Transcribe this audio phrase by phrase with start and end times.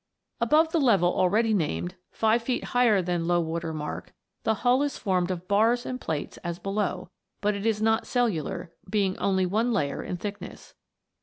[0.39, 4.97] Above the level already named, five feet higher than low water mark, the hull is
[4.97, 7.11] formed of bars and plates as below;
[7.43, 10.73] biit it is not cellular, being only one layer in thickness.